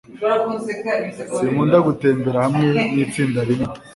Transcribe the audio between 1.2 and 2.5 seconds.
Sinkunda gutembera